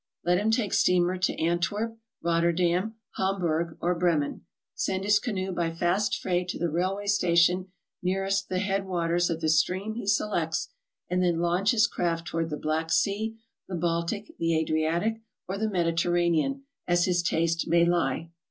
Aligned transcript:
Let 0.25 0.39
him 0.39 0.49
take 0.49 0.73
steamer 0.73 1.19
to 1.19 1.39
Antwerp, 1.39 1.95
Rotterdam, 2.23 2.95
Hamburg, 3.17 3.77
or 3.81 3.93
Bremen, 3.93 4.41
send 4.73 5.03
his 5.03 5.19
canoe 5.19 5.51
by 5.51 5.69
fast 5.69 6.19
freight 6.19 6.47
to 6.47 6.57
the 6.57 6.71
railway 6.71 7.05
station 7.05 7.67
nearest 8.01 8.49
the 8.49 8.57
head 8.57 8.87
waters 8.87 9.29
of 9.29 9.41
the 9.41 9.47
stream 9.49 9.93
he 9.93 10.07
selects, 10.07 10.69
and 11.07 11.21
then 11.21 11.37
launch 11.39 11.69
his 11.69 11.85
craft 11.85 12.25
toward 12.25 12.49
the 12.49 12.57
Black 12.57 12.89
Sea, 12.91 13.37
the 13.67 13.75
Baltic, 13.75 14.33
the 14.39 14.53
Adri 14.53 14.89
atic, 14.91 15.21
or 15.47 15.59
the 15.59 15.69
Mediterranean, 15.69 16.63
as 16.87 17.05
his 17.05 17.21
taste 17.21 17.67
may 17.67 17.85
lie. 17.85 18.31